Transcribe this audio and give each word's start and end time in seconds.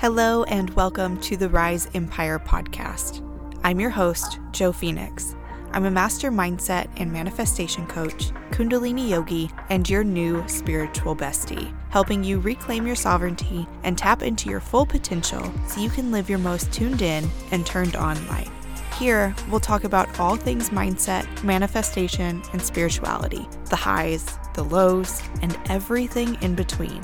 Hello, 0.00 0.44
and 0.44 0.70
welcome 0.70 1.20
to 1.20 1.36
the 1.36 1.50
Rise 1.50 1.86
Empire 1.92 2.38
podcast. 2.38 3.22
I'm 3.62 3.78
your 3.78 3.90
host, 3.90 4.40
Jo 4.50 4.72
Fenyx. 4.72 5.36
I'm 5.72 5.84
a 5.84 5.90
master 5.90 6.32
mindset 6.32 6.88
and 6.96 7.12
manifestation 7.12 7.86
coach, 7.86 8.30
Kundalini 8.50 9.10
yogi, 9.10 9.50
and 9.68 9.86
your 9.90 10.02
new 10.02 10.42
spiritual 10.48 11.14
bestie, 11.14 11.76
helping 11.90 12.24
you 12.24 12.40
reclaim 12.40 12.86
your 12.86 12.96
sovereignty 12.96 13.66
and 13.82 13.98
tap 13.98 14.22
into 14.22 14.48
your 14.48 14.60
full 14.60 14.86
potential 14.86 15.52
so 15.68 15.82
you 15.82 15.90
can 15.90 16.10
live 16.10 16.30
your 16.30 16.38
most 16.38 16.72
tuned 16.72 17.02
in 17.02 17.28
and 17.50 17.66
turned 17.66 17.94
on 17.94 18.26
life. 18.28 18.50
Here, 18.98 19.34
we'll 19.50 19.60
talk 19.60 19.84
about 19.84 20.18
all 20.18 20.36
things 20.36 20.70
mindset, 20.70 21.26
manifestation, 21.44 22.42
and 22.54 22.62
spirituality 22.62 23.46
the 23.68 23.76
highs, 23.76 24.38
the 24.54 24.64
lows, 24.64 25.22
and 25.42 25.58
everything 25.68 26.38
in 26.40 26.54
between. 26.54 27.02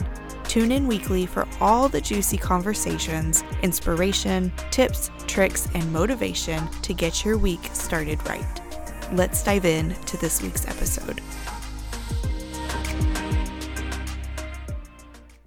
Tune 0.56 0.72
in 0.72 0.86
weekly 0.86 1.26
for 1.26 1.46
all 1.60 1.86
the 1.86 2.00
juicy 2.00 2.38
conversations, 2.38 3.44
inspiration, 3.62 4.50
tips, 4.70 5.10
tricks, 5.26 5.68
and 5.74 5.92
motivation 5.92 6.66
to 6.80 6.94
get 6.94 7.26
your 7.26 7.36
week 7.36 7.60
started 7.74 8.26
right. 8.26 8.62
Let's 9.12 9.44
dive 9.44 9.66
in 9.66 9.90
to 10.06 10.16
this 10.16 10.40
week's 10.40 10.66
episode. 10.66 11.20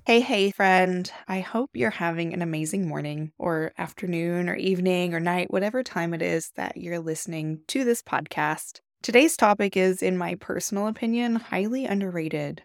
Hey, 0.06 0.20
hey, 0.20 0.52
friend. 0.52 1.12
I 1.28 1.40
hope 1.40 1.72
you're 1.74 1.90
having 1.90 2.32
an 2.36 2.44
amazing 2.44 2.88
morning 2.88 3.32
or 3.40 3.72
afternoon 3.80 4.48
or 4.48 4.54
evening 4.58 5.16
or 5.16 5.20
night, 5.20 5.50
whatever 5.50 5.82
time 5.82 6.14
it 6.14 6.22
is 6.22 6.52
that 6.52 6.78
you're 6.78 7.00
listening 7.00 7.62
to 7.70 7.84
this 7.84 8.04
podcast. 8.04 8.82
Today's 9.02 9.36
topic 9.36 9.76
is, 9.76 10.04
in 10.04 10.20
my 10.20 10.36
personal 10.36 10.86
opinion, 10.86 11.38
highly 11.38 11.86
underrated 11.86 12.62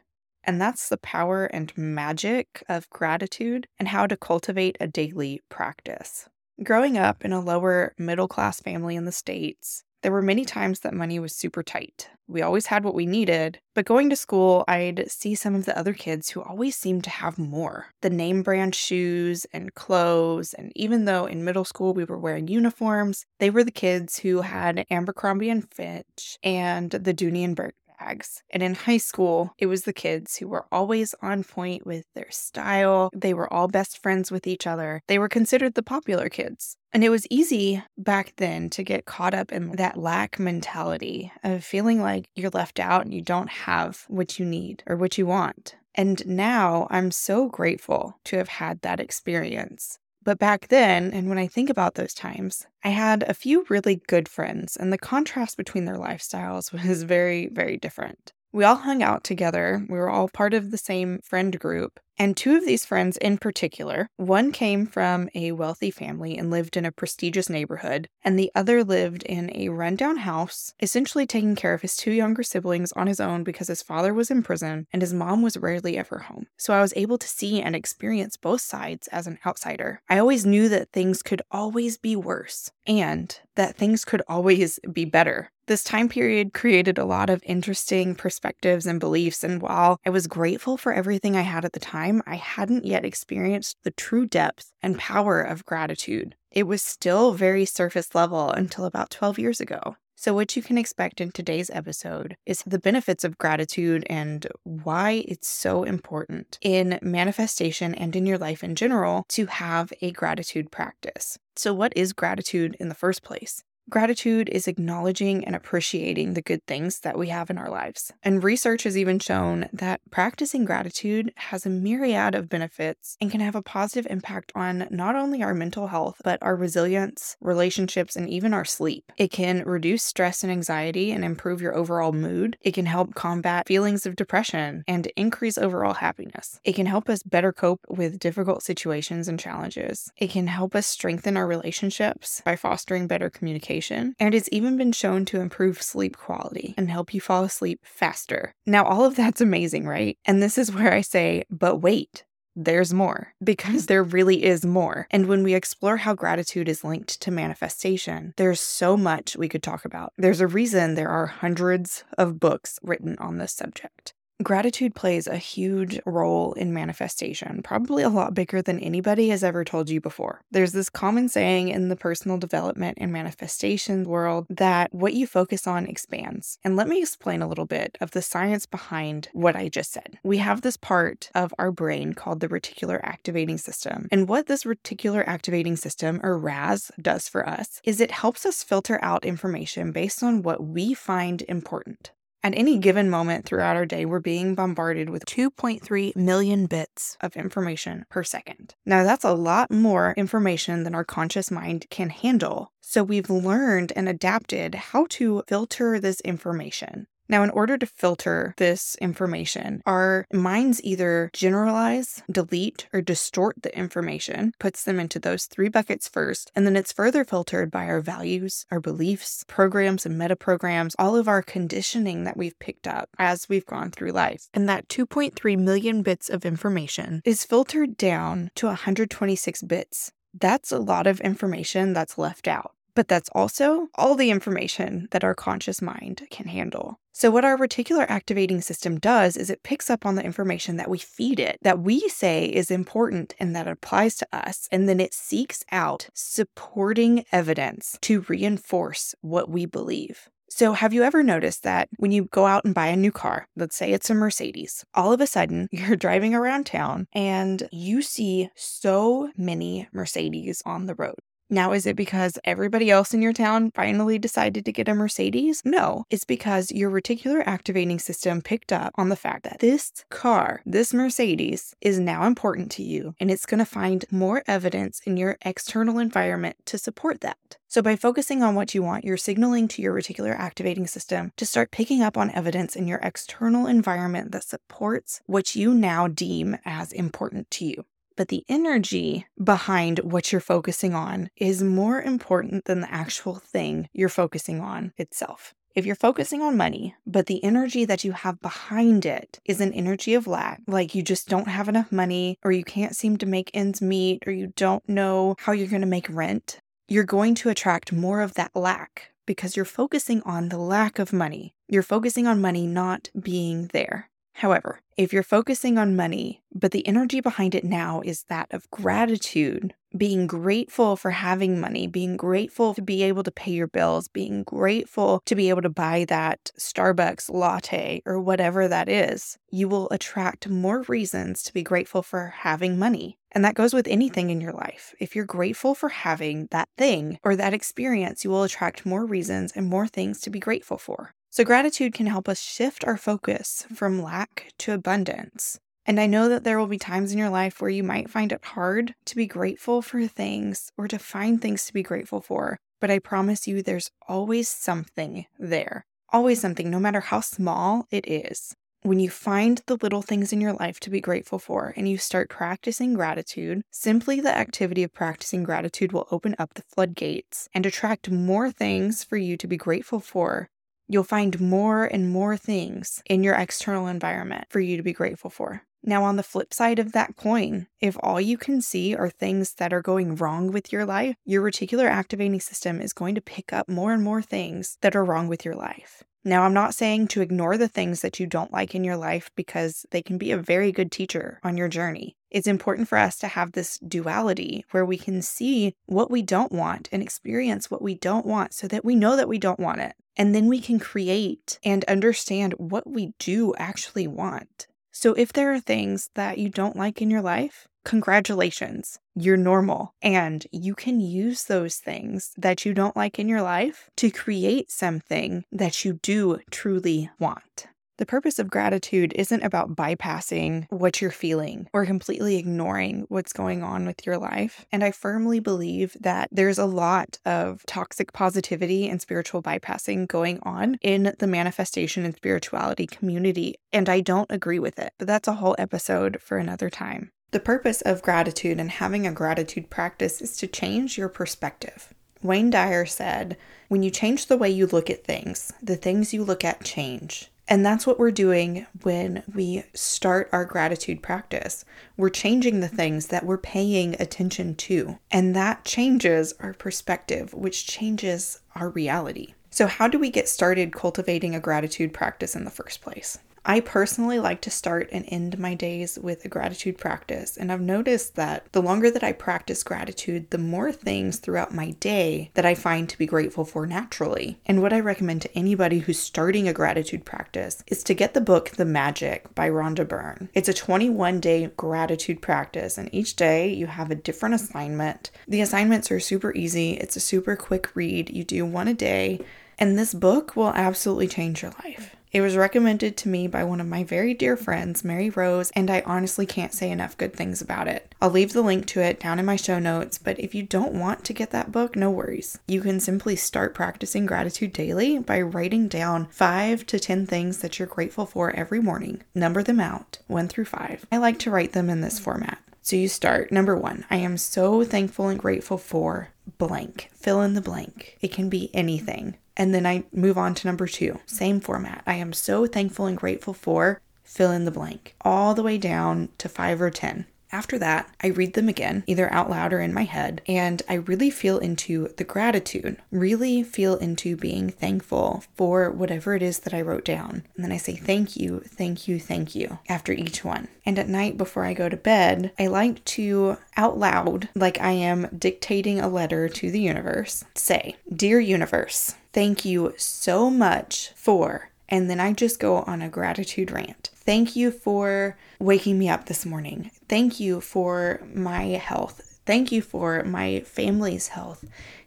and 0.47 0.61
that's 0.61 0.89
the 0.89 0.97
power 0.99 1.47
and 1.47 1.77
magic 1.77 2.63
of 2.69 2.89
gratitude 2.91 3.67
and 3.79 3.89
how 3.89 4.07
to 4.07 4.17
cultivate 4.17 4.77
a 4.81 4.87
daily 4.87 5.41
practice. 5.49 6.29
Growing 6.63 6.97
up 6.97 7.25
in 7.25 7.33
a 7.33 7.41
lower 7.41 7.95
middle 7.99 8.29
class 8.29 8.61
family 8.61 8.95
in 8.95 9.05
the 9.05 9.13
States, 9.13 9.83
there 10.05 10.13
were 10.13 10.23
many 10.23 10.45
times 10.45 10.81
that 10.81 10.93
money 10.93 11.19
was 11.19 11.35
super 11.35 11.63
tight. 11.63 12.11
We 12.29 12.43
always 12.43 12.67
had 12.67 12.85
what 12.85 12.95
we 12.95 13.07
needed, 13.07 13.59
but 13.75 13.87
going 13.87 14.11
to 14.11 14.17
school, 14.17 14.63
I'd 14.69 15.11
see 15.11 15.35
some 15.35 15.55
of 15.55 15.65
the 15.65 15.77
other 15.79 15.95
kids 15.95 16.29
who 16.29 16.43
always 16.43 16.77
seemed 16.77 17.05
to 17.05 17.11
have 17.11 17.39
more. 17.39 17.87
The 18.03 18.11
name 18.11 18.43
brand 18.43 18.75
shoes 18.75 19.47
and 19.55 19.75
clothes, 19.75 20.53
and 20.53 20.73
even 20.77 21.07
though 21.07 21.25
in 21.25 21.43
middle 21.43 21.65
school 21.65 21.95
we 21.95 22.05
were 22.05 22.19
wearing 22.19 22.49
uniforms, 22.49 23.25
they 23.41 23.49
were 23.49 23.65
the 23.65 23.71
kids 23.71 24.19
who 24.19 24.43
had 24.43 24.85
Abercrombie 24.91 25.49
and 25.49 25.73
Fitch 25.73 26.39
and 26.43 26.91
the 26.91 27.15
Dooney 27.15 27.43
and 27.43 27.57
Bourke 27.57 27.75
bags. 27.99 28.43
And 28.51 28.63
in 28.63 28.75
high 28.75 28.99
school, 28.99 29.53
it 29.59 29.67
was 29.67 29.83
the 29.83 29.93
kids 29.93 30.37
who 30.37 30.49
were 30.49 30.67
always 30.71 31.15
on 31.23 31.45
point 31.45 31.87
with 31.87 32.05
their 32.15 32.31
style. 32.31 33.11
They 33.15 33.35
were 33.35 33.53
all 33.53 33.69
best 33.69 34.03
friends 34.03 34.31
with 34.31 34.47
each 34.47 34.67
other. 34.67 35.03
They 35.07 35.19
were 35.19 35.29
considered 35.29 35.75
the 35.75 35.83
popular 35.83 36.29
kids. 36.29 36.77
And 36.93 37.03
it 37.03 37.11
was 37.11 37.27
easy 37.29 37.83
back 37.99 38.35
then 38.37 38.71
to 38.71 38.85
get 38.85 39.05
caught 39.05 39.35
up 39.35 39.51
in 39.53 39.73
that 39.77 39.97
lack 39.97 40.39
mentality 40.39 41.33
of 41.43 41.65
feeling 41.65 42.01
like 42.01 42.29
you're 42.37 42.51
left 42.51 42.79
out 42.79 43.05
and 43.05 43.13
you 43.13 43.21
don't 43.21 43.51
have 43.51 44.05
what 44.09 44.39
you 44.39 44.45
need 44.45 44.83
or 44.87 44.97
what 44.97 45.19
you 45.19 45.27
want. 45.27 45.75
And 45.95 46.27
now 46.27 46.87
I'm 46.91 47.11
so 47.11 47.49
grateful 47.49 48.19
to 48.25 48.37
have 48.37 48.49
had 48.49 48.83
that 48.83 49.01
experience. 49.01 49.99
But 50.25 50.39
back 50.39 50.69
then, 50.69 51.13
and 51.13 51.29
when 51.29 51.39
I 51.39 51.47
think 51.47 51.69
about 51.71 51.95
those 51.95 52.15
times, 52.15 52.67
I 52.83 52.89
had 52.89 53.23
a 53.25 53.35
few 53.35 53.67
really 53.69 54.01
good 54.09 54.29
friends, 54.29 54.77
and 54.77 54.93
the 54.93 54.99
contrast 54.99 55.57
between 55.57 55.85
their 55.85 55.99
lifestyles 55.99 56.73
was 56.89 57.03
very, 57.03 57.49
very 57.49 57.77
different. 57.77 58.33
We 58.55 58.63
all 58.63 58.77
hung 58.77 59.03
out 59.03 59.25
together. 59.25 59.85
We 59.89 59.99
were 59.99 60.09
all 60.09 60.29
part 60.29 60.55
of 60.55 60.71
the 60.71 60.79
same 60.79 61.19
friend 61.25 61.59
group. 61.59 61.99
And 62.17 62.37
two 62.37 62.55
of 62.55 62.65
these 62.65 62.85
friends 62.85 63.17
in 63.17 63.39
particular, 63.39 64.07
one 64.17 64.53
came 64.53 64.87
from 64.87 65.29
a 65.35 65.51
wealthy 65.51 65.91
family 65.91 66.39
and 66.39 66.53
lived 66.53 66.77
in 66.77 66.87
a 66.87 66.93
prestigious 66.93 67.51
neighborhood, 67.51 68.07
and 68.23 68.39
the 68.39 68.53
other 68.55 68.85
lived 68.85 69.25
in 69.25 69.51
a 69.57 69.71
rundown 69.71 70.19
house, 70.19 70.73
essentially 70.81 71.27
taking 71.27 71.57
care 71.57 71.75
of 71.75 71.83
his 71.83 71.97
two 71.97 72.13
younger 72.13 72.45
siblings 72.45 72.93
on 72.93 73.09
his 73.09 73.19
own 73.19 73.43
because 73.43 73.67
his 73.67 73.83
father 73.83 74.15
was 74.15 74.31
in 74.31 74.45
prison 74.45 74.87
and 74.93 75.03
his 75.03 75.13
mom 75.13 75.43
was 75.43 75.57
rarely 75.57 75.99
ever 75.99 76.21
home. 76.21 76.47
So 76.57 76.73
I 76.73 76.81
was 76.81 76.93
able 76.95 77.19
to 77.19 77.27
see 77.27 77.61
and 77.61 77.75
experience 77.75 78.37
both 78.37 78.61
sides 78.61 79.09
as 79.09 79.27
an 79.27 79.41
outsider. 79.45 80.01
I 80.09 80.19
always 80.19 80.47
knew 80.47 80.69
that 80.69 80.93
things 80.93 81.25
could 81.25 81.43
always 81.51 81.99
be 81.99 82.15
worse 82.15 82.71
and 82.87 83.37
that 83.57 83.75
things 83.77 84.05
could 84.05 84.23
always 84.29 84.79
be 84.93 85.05
better. 85.05 85.51
This 85.67 85.83
time 85.83 86.11
period 86.11 86.53
created 86.53 86.99
a 86.99 87.07
lot 87.07 87.31
of 87.31 87.43
interesting 87.47 88.15
perspectives 88.15 88.85
and 88.85 89.01
beliefs, 89.01 89.43
and 89.43 89.63
while 89.63 89.99
I 90.05 90.11
was 90.11 90.27
grateful 90.27 90.77
for 90.77 90.93
everything 90.93 91.37
I 91.37 91.41
had 91.41 91.65
at 91.65 91.73
the 91.73 91.81
time, 91.81 92.21
I 92.27 92.35
hadn't 92.35 92.85
yet 92.85 93.07
experienced 93.07 93.79
the 93.83 93.91
true 93.91 94.27
depth 94.27 94.73
and 94.83 94.99
power 94.99 95.41
of 95.41 95.65
gratitude. 95.65 96.35
It 96.51 96.65
was 96.65 96.83
still 96.83 97.33
very 97.33 97.65
surface 97.65 98.15
level 98.15 98.51
until 98.51 98.85
about 98.85 99.09
12 99.09 99.39
years 99.39 99.59
ago. 99.59 99.97
So, 100.17 100.35
what 100.35 100.55
you 100.55 100.63
can 100.63 100.77
expect 100.77 101.21
in 101.23 101.33
today's 101.33 101.71
episode 101.71 102.37
is 102.45 102.63
the 102.67 102.79
benefits 102.79 103.25
of 103.25 103.39
gratitude 103.39 104.07
and 104.11 104.47
why 104.65 105.25
it's 105.27 105.49
so 105.49 105.85
important 105.85 106.59
in 106.61 106.99
manifestation 107.01 107.95
and 107.95 108.15
in 108.15 108.27
your 108.27 108.39
life 108.39 108.63
in 108.63 108.75
general 108.75 109.25
to 109.31 109.47
have 109.47 109.95
a 110.03 110.13
gratitude 110.13 110.71
practice. 110.71 111.39
So, 111.57 111.73
what 111.73 111.95
is 111.97 112.13
gratitude 112.13 112.77
in 112.79 112.91
the 112.91 112.95
first 112.95 113.23
place? 113.23 113.65
Gratitude 113.91 114.49
is 114.49 114.67
acknowledging 114.67 115.45
and 115.45 115.55
appreciating 115.55 116.33
the 116.33 116.41
good 116.41 116.65
things 116.67 117.01
that 117.01 117.19
we 117.19 117.29
have 117.29 117.51
in 117.51 117.59
our 117.59 117.69
lives. 117.69 118.11
And 118.23 118.43
research 118.43 118.85
has 118.85 118.97
even 118.97 119.19
shown 119.19 119.69
that 119.75 120.01
practicing 120.11 120.65
gratitude 120.65 121.35
has 121.37 121.67
a 121.67 121.71
myriad 121.71 122.35
of 122.35 122.49
benefits 122.49 123.19
and 123.21 123.31
can 123.31 123.41
have 123.41 123.55
a 123.55 123.63
positive 123.63 124.11
impact 124.11 124.53
on 124.55 124.89
not 124.91 125.17
only 125.17 125.43
our 125.43 125.53
mental 125.53 125.89
health, 125.89 126.23
but 126.25 126.39
our 126.43 126.57
resilience, 126.57 127.37
relationships, 127.43 128.17
and 128.17 128.29
even 128.29 128.55
our 128.55 128.65
sleep. 128.65 129.13
It 129.19 129.31
can 129.31 129.63
reduce 129.65 130.03
stress 130.03 130.43
and 130.43 130.51
anxiety 130.51 131.13
and 131.13 131.23
improve 131.23 131.61
your 131.61 131.77
overall 131.77 132.13
mood. 132.13 132.57
It 132.63 132.73
can 132.73 132.87
help 132.87 133.15
combat 133.15 133.69
feelings 133.69 134.07
of 134.07 134.17
depression 134.17 134.85
and 134.89 135.09
increase 135.15 135.59
overall 135.59 135.95
happiness. 135.95 136.59
It 136.65 136.75
can 136.75 136.87
help 136.87 137.11
us 137.11 137.23
better 137.23 137.53
cope 137.53 137.85
with 137.89 138.19
difficult 138.19 138.63
situations 138.63 139.29
and 139.29 139.39
challenges. 139.39 140.11
It 140.17 140.31
can 140.31 140.47
help 140.47 140.75
us 140.75 140.87
strengthen 140.87 141.37
our 141.37 141.47
relationships 141.47 142.41
by 142.47 142.57
fostering 142.57 143.07
better 143.07 143.29
communication 143.29 143.74
medication, 143.75 144.15
and 144.19 144.35
it's 144.35 144.49
even 144.53 144.77
been 144.77 144.93
shown 144.93 145.25
to 145.27 145.41
improve 145.41 145.83
sleep 145.83 146.17
quality 146.17 146.75
and 146.77 146.91
help 146.91 147.13
you 147.13 147.21
fall 147.21 147.45
asleep 147.45 147.81
faster. 147.85 148.53
Now, 148.67 148.85
all 148.85 149.05
of 149.05 149.17
that's 149.17 149.41
amazing, 149.41 149.87
right? 149.87 150.17
And 150.25 150.43
this 150.43 150.59
is 150.59 150.73
where 150.73 150.93
I 150.93 151.03
say, 151.03 151.45
but 151.51 151.77
wait. 151.77 152.25
There's 152.57 152.95
more 152.95 153.35
because 153.43 153.87
there 153.87 154.05
really 154.05 154.45
is 154.45 154.65
more. 154.65 155.09
And 155.11 155.27
when 155.27 155.43
we 155.43 155.55
explore 155.55 155.97
how 155.97 156.15
gratitude 156.15 156.69
is 156.69 156.85
linked 156.85 157.21
to 157.23 157.33
manifestation, 157.33 158.33
there's 158.37 158.61
so 158.61 158.97
much 158.97 159.37
we 159.37 159.49
could 159.49 159.63
talk 159.63 159.85
about. 159.85 160.13
There's 160.17 160.41
a 160.41 160.47
reason 160.47 160.95
there 160.95 161.09
are 161.09 161.27
hundreds 161.27 162.05
of 162.17 162.39
books 162.39 162.79
written 162.81 163.19
on 163.19 163.39
this 163.39 163.53
subject. 163.53 164.15
Gratitude 164.45 164.95
plays 164.95 165.27
a 165.27 165.39
huge 165.39 165.99
role 166.05 166.53
in 166.53 166.75
manifestation, 166.75 167.63
probably 167.63 168.03
a 168.03 168.11
lot 168.11 168.35
bigger 168.35 168.61
than 168.61 168.79
anybody 168.79 169.31
has 169.31 169.43
ever 169.43 169.65
told 169.65 169.89
you 169.89 170.03
before. 170.03 170.43
There's 170.51 170.73
this 170.73 170.91
common 170.91 171.31
saying 171.31 171.69
in 171.69 171.89
the 171.89 171.97
personal 171.97 172.37
development 172.37 172.99
and 173.01 173.11
manifestation 173.11 174.05
world 174.05 174.45
that 174.51 174.93
what 174.93 175.15
you 175.15 175.27
focus 175.27 175.67
on 175.67 175.87
expands. 175.87 176.59
And 176.63 176.77
let 176.77 176.89
me 176.89 177.01
explain 177.01 177.41
a 177.41 177.49
little 177.49 177.65
bit 177.65 177.97
of 178.03 178.11
the 178.11 178.21
science 178.21 178.67
behind 178.67 179.31
what 179.33 179.57
I 179.57 179.71
just 179.71 179.93
said. 179.93 180.19
We 180.23 180.37
have 180.37 180.61
this 180.61 180.77
part 180.77 181.31
of 181.35 181.55
our 181.59 181.73
brain 181.73 182.13
called 182.13 182.41
the 182.41 182.49
reticular 182.49 183.01
activating 183.03 183.57
system. 183.57 184.09
And 184.13 184.29
what 184.29 184.47
this 184.47 184.65
reticular 184.65 185.27
activating 185.27 185.77
system, 185.77 186.21
or 186.23 186.39
RAS, 186.39 186.91
does 187.01 187.31
for 187.31 187.49
us 187.49 187.81
is 187.83 187.99
it 187.99 188.11
helps 188.11 188.45
us 188.45 188.63
filter 188.63 188.99
out 189.01 189.25
information 189.25 189.91
based 189.91 190.23
on 190.23 190.43
what 190.43 190.63
we 190.63 190.93
find 190.93 191.41
important. 191.49 192.11
At 192.45 192.53
any 192.59 192.77
given 192.77 193.09
moment 193.09 193.47
throughout 193.47 193.75
our 193.75 193.87
day, 193.87 194.05
we're 194.05 194.21
being 194.21 194.55
bombarded 194.55 195.09
with 195.09 195.25
2.3 195.25 196.15
million 196.15 196.67
bits 196.67 197.17
of 197.23 197.37
information 197.37 198.05
per 198.11 198.23
second. 198.23 198.75
Now, 198.85 199.03
that's 199.03 199.25
a 199.25 199.33
lot 199.33 199.71
more 199.71 200.13
information 200.19 200.83
than 200.83 200.95
our 200.95 201.05
conscious 201.05 201.51
mind 201.51 201.87
can 201.89 202.11
handle. 202.11 202.71
So, 202.83 203.03
we've 203.03 203.31
learned 203.31 203.95
and 203.97 204.11
adapted 204.11 204.75
how 204.75 205.07
to 205.13 205.43
filter 205.49 205.99
this 205.99 206.21
information. 206.21 207.07
Now, 207.29 207.43
in 207.43 207.51
order 207.51 207.79
to 207.79 207.87
filter 207.87 208.55
this 208.59 208.97
information, 209.01 209.83
our 209.87 210.27
minds 210.33 210.83
either 210.85 211.31
generalize, 211.33 212.23
delete, 212.31 212.87
or 212.93 213.01
distort 213.01 213.63
the 213.63 213.77
information, 213.77 214.53
puts 214.59 214.85
them 214.85 215.01
into 215.01 215.19
those 215.19 215.47
three 215.47 215.69
buckets 215.69 216.09
first, 216.09 216.51
and 216.55 216.67
then 216.67 216.77
it's 216.77 216.93
further 216.93 217.25
filtered 217.25 217.71
by 217.71 217.87
our 217.87 218.01
values, 218.01 218.67
our 218.71 218.81
beliefs, 218.81 219.45
programs 219.49 220.05
and 220.05 220.19
meta 220.19 220.37
programs, 220.37 220.95
all 220.99 221.17
of 221.17 221.29
our 221.29 221.43
conditioning 221.43 222.25
that 222.25 222.37
we've 222.37 222.59
picked 222.59 222.87
up 222.87 223.09
as 223.19 223.49
we've 223.49 223.67
gone 223.67 223.91
through 223.91 224.13
life. 224.13 224.49
And 224.53 224.69
that 224.69 224.89
2.3 224.89 225.59
million 225.59 226.03
bits 226.03 226.29
of 226.29 226.45
information 226.45 227.23
is 227.25 227.45
filtered 227.45 227.97
down 227.97 228.51
to 228.57 228.67
126 228.67 229.63
bits. 229.63 230.13
That's 230.35 230.73
a 230.73 230.79
lot 230.79 231.07
of 231.07 231.21
information 231.21 231.93
that's 231.93 232.19
left 232.19 232.49
out. 232.49 232.75
But 232.95 233.09
that's 233.09 233.29
also 233.33 233.89
all 233.95 234.15
the 234.15 234.31
information 234.31 235.09
that 235.11 235.25
our 235.25 235.35
conscious 235.35 235.83
mind 235.83 236.27
can 236.31 236.47
handle. 236.47 236.99
So, 237.13 237.31
what 237.31 237.45
our 237.45 237.57
reticular 237.57 238.07
activating 238.09 238.61
system 238.61 238.99
does 238.99 239.37
is 239.37 239.49
it 239.49 239.63
picks 239.63 239.89
up 239.89 240.05
on 240.05 240.17
the 240.17 240.25
information 240.25 240.77
that 240.79 240.91
we 240.91 240.99
feed 240.99 241.39
it, 241.39 241.59
that 241.63 241.79
we 241.79 242.01
say 242.09 242.47
is 242.47 242.71
important 242.71 243.35
and 243.39 243.55
that 243.55 243.69
applies 243.69 244.17
to 244.17 244.27
us, 244.33 244.69
and 244.73 244.89
then 244.89 244.99
it 244.99 245.15
seeks 245.15 245.63
out 245.71 246.09
supporting 246.13 247.25
evidence 247.31 247.97
to 248.03 248.25
reinforce 248.29 249.15
what 249.21 249.49
we 249.49 249.65
believe. 249.65 250.29
So, 250.57 250.73
have 250.73 250.93
you 250.93 251.03
ever 251.03 251.23
noticed 251.23 251.63
that 251.65 251.89
when 251.97 252.13
you 252.13 252.27
go 252.27 252.47
out 252.47 252.65
and 252.65 252.75
buy 252.75 252.87
a 252.87 252.97
new 252.97 253.11
car, 253.11 253.49
let's 253.57 253.77
say 253.77 253.93
it's 253.93 254.11
a 254.11 254.15
Mercedes, 254.15 254.85
all 254.95 255.13
of 255.13 255.21
a 255.21 255.27
sudden 255.27 255.69
you're 255.73 255.97
driving 255.97 256.35
around 256.35 256.67
town 256.67 257.07
and 257.13 257.69
you 257.73 258.03
see 258.03 258.51
so 258.55 259.31
many 259.37 259.89
Mercedes 259.93 260.63
on 260.65 260.87
the 260.87 260.95
road? 260.95 261.19
Now, 261.51 261.73
is 261.73 261.85
it 261.85 261.95
because 261.95 262.39
everybody 262.45 262.91
else 262.91 263.13
in 263.13 263.21
your 263.21 263.35
town 263.35 263.71
finally 263.75 264.19
decided 264.19 264.65
to 264.65 264.73
get 264.73 264.89
a 264.89 264.95
Mercedes? 264.95 265.61
No, 265.65 266.05
it's 266.09 266.25
because 266.25 266.73
your 266.73 266.91
reticular 266.91 267.43
activating 267.47 267.99
system 267.99 268.41
picked 268.41 268.73
up 268.73 268.93
on 268.97 269.11
the 269.11 269.17
fact 269.17 269.45
that 269.45 269.59
this 269.61 269.93
car, 270.09 270.63
this 270.65 270.95
Mercedes, 270.95 271.77
is 271.83 271.99
now 271.99 272.25
important 272.25 272.71
to 272.73 272.83
you 272.83 273.15
and 273.21 273.31
it's 273.31 273.47
going 273.47 273.59
to 273.59 273.67
find 273.67 274.07
more 274.11 274.43
evidence 274.47 275.01
in 275.05 275.19
your 275.19 275.37
external 275.43 275.99
environment 275.99 276.57
to 276.65 276.79
support 276.79 277.21
that. 277.21 277.59
So, 277.69 277.83
by 277.83 277.97
focusing 277.97 278.43
on 278.43 278.55
what 278.55 278.75
you 278.75 278.83
want, 278.83 279.05
you're 279.05 279.17
signaling 279.17 279.69
to 279.69 279.83
your 279.83 279.95
reticular 279.95 280.39
activating 280.39 280.87
system 280.87 281.33
to 281.37 281.45
start 281.45 281.73
picking 281.73 282.03
up 282.03 282.17
on 282.17 282.31
evidence 282.31 282.77
in 282.77 282.89
your 282.89 283.01
external 283.03 283.67
environment 283.67 284.33
that 284.33 284.45
supports 284.45 285.21
what 285.27 285.55
you 285.55 285.75
now 285.75 286.09
deem 286.09 286.57
as 286.65 286.93
important 286.93 287.51
to 287.51 287.65
you 287.65 287.85
but 288.17 288.29
the 288.29 288.45
energy 288.49 289.27
behind 289.43 289.99
what 290.01 290.33
you're 290.33 290.41
focusing 290.41 290.95
on 290.95 291.29
is 291.37 291.63
more 291.63 292.01
important 292.01 292.65
than 292.65 292.81
the 292.81 292.93
actual 292.93 293.37
thing 293.37 293.89
you're 293.93 294.09
focusing 294.09 294.61
on 294.61 294.93
itself. 294.97 295.55
If 295.75 295.87
you're 295.87 295.97
focusing 295.97 296.41
on 296.41 296.57
money, 296.57 296.95
but 297.05 297.27
the 297.27 297.43
energy 297.43 297.85
that 297.85 298.05
you 298.05 298.13
have 298.13 298.41
behind 298.41 299.05
it 299.05 299.41
is 299.45 299.61
an 299.61 299.73
energy 299.73 300.15
of 300.15 300.29
lack, 300.29 300.61
like 300.69 300.95
you 300.95 301.03
just 301.03 301.29
don't 301.29 301.49
have 301.49 301.69
enough 301.69 301.91
money, 301.91 302.39
or 302.45 302.53
you 302.53 302.63
can't 302.63 302.95
seem 302.95 303.17
to 303.19 303.27
make 303.27 303.51
ends 303.53 303.83
meet, 303.83 304.23
or 304.25 304.33
you 304.33 304.53
don't 304.55 304.89
know 304.89 305.35
how 305.41 305.51
you're 305.51 305.67
going 305.67 305.81
to 305.81 305.87
make 305.87 306.09
rent, 306.09 306.61
you're 306.87 307.03
going 307.03 307.35
to 307.35 307.49
attract 307.49 307.93
more 307.93 308.21
of 308.21 308.35
that 308.35 308.55
lack 308.55 309.11
because 309.27 309.57
you're 309.57 309.65
focusing 309.65 310.23
on 310.23 310.49
the 310.49 310.59
lack 310.59 311.01
of 311.01 311.13
money. 311.13 311.55
You're 311.67 311.83
focusing 311.83 312.27
on 312.27 312.41
money 312.41 312.67
not 312.69 313.09
being 313.19 313.69
there. 313.73 314.11
However, 314.35 314.81
if 314.97 315.13
you're 315.13 315.23
focusing 315.23 315.79
on 315.79 315.97
money, 315.97 316.43
but 316.53 316.73
the 316.73 316.87
energy 316.89 317.21
behind 317.21 317.55
it 317.55 317.65
now 317.65 318.03
is 318.05 318.25
that 318.25 318.49
of 318.53 318.69
gratitude, 318.71 319.75
being 319.97 320.27
grateful 320.27 320.97
for 320.97 321.13
having 321.13 321.61
money, 321.61 321.87
being 321.87 322.17
grateful 322.17 322.75
to 322.75 322.83
be 322.83 323.05
able 323.05 323.23
to 323.23 323.31
pay 323.31 323.53
your 323.53 323.69
bills, 323.69 324.09
being 324.09 324.43
grateful 324.43 325.23
to 325.27 325.37
be 325.37 325.51
able 325.51 325.63
to 325.63 325.69
buy 325.69 326.05
that 326.09 326.51
Starbucks 326.59 327.31
latte 327.33 328.03
or 328.05 328.21
whatever 328.21 328.67
that 328.67 328.89
is, 328.89 329.39
you 329.51 329.69
will 329.69 329.89
attract 329.91 330.49
more 330.49 330.83
reasons 330.83 331.45
to 331.45 331.55
be 331.55 331.63
grateful 331.63 332.03
for 332.03 332.35
having 332.39 332.77
money. 332.77 333.19
And 333.31 333.45
that 333.45 333.55
goes 333.55 333.73
with 333.73 333.87
anything 333.87 334.31
in 334.31 334.41
your 334.41 334.53
life. 334.53 334.95
If 334.99 335.15
you're 335.15 335.25
grateful 335.25 335.77
for 335.77 335.89
having 335.89 336.49
that 336.51 336.69
thing 336.77 337.19
or 337.23 337.37
that 337.37 337.55
experience, 337.55 338.25
you 338.25 338.31
will 338.31 338.43
attract 338.43 338.85
more 338.85 339.07
reasons 339.07 339.53
and 339.53 339.69
more 339.69 339.87
things 339.87 340.21
to 340.23 340.31
be 340.31 340.41
grateful 340.41 340.79
for. 340.79 341.15
So, 341.35 341.43
gratitude 341.43 341.95
can 341.95 342.07
help 342.07 342.29
us 342.29 342.41
shift 342.41 342.85
our 342.85 342.97
focus 342.97 343.67
from 343.75 344.01
lack 344.01 344.53
to 344.59 344.73
abundance. 344.73 345.59
And 345.85 345.99
I 345.99 346.07
know 346.07 346.29
that 346.29 346.45
there 346.45 346.61
will 346.61 346.69
be 346.69 346.79
times 346.79 347.11
in 347.11 347.19
your 347.19 347.29
life 347.29 347.61
where 347.61 347.73
you 347.73 347.83
might 347.83 348.09
find 348.09 348.31
it 348.31 348.45
hard 348.45 348.95
to 349.07 349.17
be 349.17 349.27
grateful 349.27 349.83
for 349.83 350.07
things 350.07 350.71
or 350.79 350.87
to 350.87 350.97
find 350.97 351.43
things 351.43 351.67
to 351.67 351.73
be 351.73 351.83
grateful 351.83 352.21
for. 352.21 352.61
But 352.81 352.93
I 352.93 353.01
promise 353.01 353.49
you, 353.49 353.63
there's 353.63 353.91
always 354.07 354.49
something 354.49 355.27
there. 355.37 355.85
Always 356.13 356.41
something, 356.41 356.71
no 356.71 356.79
matter 356.79 357.01
how 357.01 357.19
small 357.19 357.89
it 357.91 358.07
is. 358.07 358.55
When 358.83 359.01
you 359.01 359.11
find 359.11 359.61
the 359.67 359.79
little 359.83 360.03
things 360.03 360.33
in 360.33 360.41
your 360.41 360.53
life 360.53 360.79
to 360.81 360.91
be 360.91 361.01
grateful 361.01 361.41
for 361.41 361.75
and 361.77 361.89
you 361.89 361.99
start 361.99 362.31
practicing 362.31 362.95
gratitude, 362.95 363.63
simply 363.73 364.21
the 364.21 364.37
activity 364.37 364.85
of 364.85 364.93
practicing 364.93 365.43
gratitude 365.43 365.91
will 365.91 366.07
open 366.13 366.37
up 366.39 366.55
the 366.55 366.63
floodgates 366.63 367.49
and 367.53 367.67
attract 367.67 368.09
more 368.09 368.53
things 368.53 369.03
for 369.03 369.17
you 369.17 369.37
to 369.39 369.49
be 369.49 369.57
grateful 369.57 369.99
for 369.99 370.49
You'll 370.89 371.05
find 371.05 371.41
more 371.41 371.85
and 371.85 372.11
more 372.11 372.37
things 372.37 373.03
in 373.07 373.25
your 373.25 373.35
external 373.35 373.87
environment 373.87 374.47
for 374.51 374.61
you 374.61 374.77
to 374.77 374.83
be 374.83 374.93
grateful 374.93 375.31
for. 375.31 375.63
Now, 375.83 376.05
on 376.05 376.17
the 376.17 376.23
flip 376.23 376.55
side 376.55 376.79
of 376.79 376.93
that 376.93 377.17
coin, 377.17 377.67
if 377.81 377.97
all 378.03 378.21
you 378.21 378.39
can 378.39 378.63
see 378.63 378.95
are 378.95 379.11
things 379.11 379.55
that 379.55 379.73
are 379.73 379.83
going 379.83 380.17
wrong 380.17 380.51
with 380.51 380.73
your 380.73 380.87
life, 380.87 381.17
your 381.27 381.43
reticular 381.43 381.89
activating 381.89 382.41
system 382.41 382.81
is 382.81 382.95
going 382.95 383.15
to 383.17 383.21
pick 383.21 383.53
up 383.53 383.69
more 383.69 383.93
and 383.93 384.03
more 384.03 384.23
things 384.23 384.79
that 384.81 384.97
are 384.97 385.05
wrong 385.05 385.29
with 385.29 385.45
your 385.45 385.55
life. 385.55 386.03
Now, 386.27 386.45
I'm 386.45 386.55
not 386.55 386.75
saying 386.75 387.09
to 387.09 387.21
ignore 387.21 387.59
the 387.59 387.69
things 387.69 388.01
that 388.01 388.19
you 388.19 388.27
don't 388.27 388.53
like 388.53 388.75
in 388.75 388.83
your 388.83 388.97
life 388.97 389.31
because 389.37 389.85
they 389.91 390.01
can 390.01 390.17
be 390.17 390.31
a 390.31 390.39
very 390.39 390.73
good 390.73 390.91
teacher 390.91 391.39
on 391.43 391.59
your 391.59 391.69
journey. 391.69 392.17
It's 392.31 392.47
important 392.47 392.89
for 392.89 392.97
us 392.97 393.17
to 393.19 393.29
have 393.29 393.53
this 393.53 393.79
duality 393.79 394.65
where 394.71 394.87
we 394.87 394.97
can 394.97 395.21
see 395.21 395.75
what 395.87 396.11
we 396.11 396.23
don't 396.23 396.51
want 396.51 396.89
and 396.91 397.03
experience 397.03 397.71
what 397.71 397.83
we 397.83 397.95
don't 397.95 398.27
want 398.27 398.55
so 398.55 398.67
that 398.69 398.85
we 398.85 398.95
know 398.95 399.17
that 399.17 399.29
we 399.29 399.39
don't 399.39 399.61
want 399.61 399.81
it. 399.81 399.95
And 400.17 400.35
then 400.35 400.49
we 400.49 400.61
can 400.61 400.79
create 400.79 401.59
and 401.63 401.85
understand 401.85 402.55
what 402.55 402.89
we 402.89 403.13
do 403.19 403.55
actually 403.57 404.07
want. 404.07 404.67
So, 404.95 405.13
if 405.13 405.31
there 405.33 405.53
are 405.53 405.61
things 405.61 406.09
that 406.15 406.39
you 406.39 406.49
don't 406.49 406.75
like 406.77 407.03
in 407.03 407.11
your 407.11 407.21
life, 407.21 407.69
congratulations, 407.85 408.99
you're 409.15 409.37
normal. 409.37 409.95
And 410.01 410.47
you 410.53 410.75
can 410.75 411.01
use 411.01 411.45
those 411.45 411.77
things 411.77 412.33
that 412.39 412.65
you 412.65 412.73
don't 412.73 412.97
like 412.97 413.19
in 413.19 413.29
your 413.29 413.43
life 413.43 413.91
to 413.97 414.11
create 414.11 414.71
something 414.71 415.45
that 415.53 415.85
you 415.85 415.95
do 416.03 416.39
truly 416.51 417.11
want. 417.19 417.67
The 417.97 418.07
purpose 418.07 418.41
of 418.41 418.51
gratitude 418.51 419.13
isn't 419.15 419.45
about 419.45 419.77
bypassing 419.77 420.67
what 420.71 421.01
you're 421.01 421.13
feeling 421.13 421.69
or 421.73 421.87
completely 421.87 422.37
ignoring 422.39 423.05
what's 423.09 423.33
going 423.33 423.63
on 423.63 423.87
with 423.87 424.05
your 424.05 424.19
life. 424.19 424.67
And 424.73 424.83
I 424.83 424.91
firmly 424.91 425.39
believe 425.39 425.97
that 426.01 426.29
there's 426.33 426.59
a 426.59 426.67
lot 426.67 427.21
of 427.25 427.65
toxic 427.67 428.13
positivity 428.13 428.89
and 428.89 429.01
spiritual 429.01 429.43
bypassing 429.43 430.09
going 430.09 430.41
on 430.43 430.75
in 430.83 431.15
the 431.21 431.29
manifestation 431.29 432.05
and 432.05 432.17
spirituality 432.17 432.89
community. 432.89 433.55
And 433.73 433.89
I 433.89 434.01
don't 434.01 434.31
agree 434.33 434.59
with 434.59 434.81
it, 434.81 434.93
but 434.99 435.07
that's 435.07 435.29
a 435.29 435.35
whole 435.35 435.55
episode 435.57 436.21
for 436.21 436.37
another 436.37 436.71
time. 436.71 437.13
The 437.31 437.39
purpose 437.39 437.81
of 437.81 438.03
gratitude 438.03 438.59
and 438.59 438.73
having 438.73 439.07
a 439.07 439.13
gratitude 439.13 439.71
practice 439.71 440.21
is 440.21 440.37
to 440.39 440.49
change 440.49 440.99
your 440.99 441.09
perspective. 441.09 441.95
Wayne 442.23 442.51
Dyer 442.51 442.87
said, 442.87 443.37
When 443.69 443.85
you 443.85 443.91
change 443.91 444.27
the 444.27 444.37
way 444.37 444.51
you 444.51 444.67
look 444.67 444.91
at 444.91 445.05
things, 445.05 445.53
the 445.63 445.77
things 445.77 446.13
you 446.13 446.25
look 446.25 446.45
at 446.45 446.65
change. 446.65 447.31
And 447.47 447.65
that's 447.65 447.87
what 447.87 447.99
we're 447.99 448.11
doing 448.11 448.67
when 448.83 449.23
we 449.33 449.65
start 449.75 450.31
our 450.33 450.45
gratitude 450.45 451.03
practice. 451.03 451.65
We're 451.97 452.09
changing 452.09 452.61
the 452.61 452.69
things 452.69 453.09
that 453.09 453.27
we're 453.27 453.39
paying 453.39 454.01
attention 454.01 454.55
to. 454.57 454.99
And 455.11 455.37
that 455.37 455.65
changes 455.65 456.35
our 456.41 456.55
perspective, 456.55 457.35
which 457.35 457.67
changes 457.67 458.41
our 458.55 458.71
reality. 458.71 459.35
So, 459.51 459.67
how 459.67 459.89
do 459.89 459.99
we 459.99 460.11
get 460.11 460.29
started 460.29 460.73
cultivating 460.73 461.35
a 461.35 461.41
gratitude 461.41 461.93
practice 461.93 462.35
in 462.35 462.45
the 462.45 462.51
first 462.51 462.81
place? 462.81 463.19
I 463.47 463.61
personally 463.61 464.19
like 464.19 464.41
to 464.43 464.51
start 464.51 464.89
and 464.91 465.05
end 465.09 465.39
my 465.39 465.53
days 465.53 465.99
with 465.99 466.25
a 466.25 466.29
gratitude 466.29 466.79
practice, 466.79 467.37
and 467.37 467.53
I've 467.53 467.61
noticed 467.61 468.15
that 468.15 468.51
the 468.53 468.63
longer 468.63 468.91
that 468.91 469.05
I 469.05 469.13
practice 469.13 469.63
gratitude, 469.63 470.31
the 470.31 470.39
more 470.39 470.73
things 470.73 471.19
throughout 471.19 471.53
my 471.53 471.73
day 471.73 472.31
that 472.35 472.47
I 472.47 472.55
find 472.55 472.89
to 472.89 472.97
be 472.97 473.05
grateful 473.05 473.45
for 473.45 473.67
naturally. 473.67 474.41
And 474.47 474.63
what 474.63 474.73
I 474.73 474.81
recommend 474.81 475.21
to 475.23 475.39
anybody 475.39 475.81
who's 475.81 475.99
starting 475.99 476.49
a 476.49 476.55
gratitude 476.55 477.05
practice 477.05 477.63
is 477.67 477.85
to 477.85 477.93
get 477.93 478.15
the 478.15 478.23
book 478.23 478.51
The 478.51 478.65
Magic 478.65 479.35
by 479.35 479.51
Rhonda 479.51 479.87
Byrne. 479.87 480.31
It's 480.33 480.49
a 480.49 480.55
21 480.55 481.21
day 481.21 481.51
gratitude 481.55 482.23
practice, 482.23 482.79
and 482.79 482.89
each 482.95 483.15
day 483.15 483.53
you 483.53 483.67
have 483.67 483.91
a 483.91 483.95
different 483.95 484.37
assignment. 484.37 485.11
The 485.29 485.43
assignments 485.43 485.91
are 485.91 486.01
super 486.01 486.35
easy, 486.35 486.73
it's 486.73 486.97
a 486.97 487.01
super 487.01 487.37
quick 487.37 487.77
read. 487.77 488.09
You 488.09 488.25
do 488.25 488.47
one 488.47 488.69
a 488.69 488.75
day, 488.75 489.21
and 489.59 489.79
this 489.79 489.93
book 489.93 490.35
will 490.35 490.49
absolutely 490.49 491.09
change 491.09 491.43
your 491.43 491.53
life. 491.63 491.94
It 492.15 492.21
was 492.21 492.37
recommended 492.37 492.97
to 492.99 493.09
me 493.09 493.27
by 493.27 493.43
one 493.43 493.61
of 493.61 493.67
my 493.67 493.83
very 493.83 494.15
dear 494.15 494.37
friends, 494.37 494.85
Mary 494.85 495.11
Rose, 495.11 495.51
and 495.57 495.69
I 495.69 495.83
honestly 495.85 496.27
can't 496.27 496.55
say 496.55 496.71
enough 496.71 496.97
good 496.97 497.13
things 497.13 497.43
about 497.43 497.67
it. 497.67 497.93
I'll 498.01 498.09
leave 498.09 498.33
the 498.33 498.41
link 498.41 498.67
to 498.67 498.81
it 498.81 499.01
down 499.01 499.19
in 499.19 499.27
my 499.27 499.35
show 499.35 499.59
notes, 499.59 499.99
but 499.99 500.21
if 500.21 500.33
you 500.33 500.45
don't 500.45 500.79
want 500.79 501.05
to 501.07 501.13
get 501.13 501.33
that 501.33 501.51
book, 501.51 501.75
no 501.75 501.91
worries. 501.91 502.39
You 502.47 502.61
can 502.61 502.79
simply 502.79 503.17
start 503.17 503.53
practicing 503.53 504.07
gratitude 504.07 504.53
daily 504.53 505.01
by 505.01 505.21
writing 505.23 505.67
down 505.67 506.07
five 506.07 506.65
to 506.67 506.79
10 506.79 507.05
things 507.05 507.39
that 507.39 507.59
you're 507.59 507.67
grateful 507.67 508.07
for 508.07 508.31
every 508.31 508.61
morning. 508.61 509.03
Number 509.13 509.43
them 509.43 509.59
out, 509.59 509.99
one 510.07 510.29
through 510.29 510.45
five. 510.45 510.87
I 510.93 510.99
like 510.99 511.19
to 511.19 511.33
write 511.33 511.53
them 511.53 511.69
in 511.69 511.81
this 511.81 511.99
format. 511.99 512.39
So 512.63 512.77
you 512.77 512.87
start 512.87 513.33
number 513.33 513.57
one, 513.57 513.87
I 513.91 513.97
am 513.97 514.19
so 514.19 514.63
thankful 514.63 515.09
and 515.09 515.19
grateful 515.19 515.59
for 515.59 516.11
blank. 516.39 516.91
Fill 516.95 517.23
in 517.23 517.35
the 517.35 517.41
blank. 517.41 517.99
It 518.01 518.13
can 518.13 518.29
be 518.29 518.55
anything. 518.55 519.17
And 519.37 519.55
then 519.55 519.67
I 519.67 519.85
move 519.93 520.17
on 520.17 520.35
to 520.35 520.47
number 520.47 520.67
two, 520.67 521.01
same 521.07 521.41
format. 521.41 521.83
I 521.87 521.95
am 521.95 522.13
so 522.13 522.47
thankful 522.47 522.87
and 522.87 522.97
grateful 522.97 523.35
for 523.35 523.81
fill 524.03 524.31
in 524.31 524.45
the 524.45 524.51
blank, 524.51 524.95
all 525.01 525.35
the 525.35 525.43
way 525.43 525.59
down 525.59 526.09
to 526.19 526.29
five 526.29 526.61
or 526.61 526.71
10. 526.71 527.07
After 527.35 527.59
that, 527.59 527.93
I 528.01 528.09
read 528.09 528.35
them 528.35 528.49
again, 528.49 528.85
either 528.87 529.13
out 529.13 529.29
loud 529.29 529.53
or 529.53 529.61
in 529.61 529.75
my 529.75 529.83
head, 529.83 530.23
and 530.29 530.63
I 530.69 530.75
really 530.75 531.11
feel 531.11 531.39
into 531.39 531.89
the 531.97 532.05
gratitude, 532.05 532.77
really 532.93 533.43
feel 533.43 533.75
into 533.75 534.17
being 534.17 534.51
thankful 534.51 535.25
for 535.35 535.69
whatever 535.69 536.15
it 536.15 536.23
is 536.23 536.39
that 536.41 536.55
I 536.55 536.61
wrote 536.61 536.85
down. 536.85 537.25
And 537.35 537.45
then 537.45 537.51
I 537.51 537.57
say 537.57 537.75
thank 537.75 538.17
you, 538.17 538.39
thank 538.47 538.87
you, 538.87 539.01
thank 539.01 539.35
you 539.35 539.59
after 539.69 539.91
each 539.91 540.25
one. 540.25 540.47
And 540.65 540.79
at 540.79 540.89
night 540.89 541.19
before 541.19 541.45
I 541.45 541.55
go 541.55 541.69
to 541.69 541.77
bed, 541.77 542.31
I 542.39 542.47
like 542.47 542.85
to 542.85 543.39
out 543.57 543.77
loud, 543.77 544.29
like 544.37 544.61
I 544.61 544.71
am 544.71 545.09
dictating 545.19 545.81
a 545.81 545.89
letter 545.89 546.29
to 546.29 546.51
the 546.53 546.61
universe, 546.61 547.25
say, 547.35 547.75
Dear 547.93 548.21
universe, 548.21 548.95
thank 549.15 549.45
you 549.45 549.73
so 549.79 550.29
much 550.29 550.91
for, 550.95 551.51
and 551.69 551.89
then 551.89 552.01
I 552.01 552.13
just 552.13 552.39
go 552.39 552.59
on 552.59 552.83
a 552.83 552.91
gratitude 552.91 553.51
rant. 553.51 553.91
Thank 553.95 554.37
you 554.37 554.51
for 554.51 555.17
waking 555.39 555.79
me 555.79 555.89
up 555.89 556.05
this 556.07 556.27
morning. 556.27 556.71
Thank 556.89 557.19
you 557.19 557.41
for 557.41 558.03
my 558.13 558.43
health. 558.43 559.21
Thank 559.25 559.51
you 559.51 559.63
for 559.63 560.05
my 560.05 560.41
family's 560.41 561.09
health. 561.09 561.45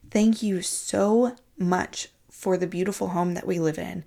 Thank 0.09 0.41
you 0.41 0.63
so 0.63 1.35
much 1.59 2.09
for 2.31 2.57
the 2.57 2.65
beautiful 2.65 3.09
home 3.09 3.33
that 3.35 3.45
we 3.45 3.59
live 3.59 3.77
in. 3.77 4.03